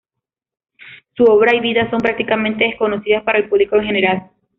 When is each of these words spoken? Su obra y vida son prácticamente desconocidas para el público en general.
Su 1.15 1.25
obra 1.25 1.53
y 1.55 1.59
vida 1.59 1.87
son 1.91 1.99
prácticamente 1.99 2.63
desconocidas 2.63 3.21
para 3.21 3.37
el 3.37 3.47
público 3.47 3.75
en 3.75 3.83
general. 3.83 4.31